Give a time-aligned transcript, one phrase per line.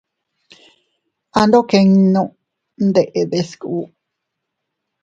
[1.39, 2.27] Andokinnun
[2.77, 3.73] dindede sku.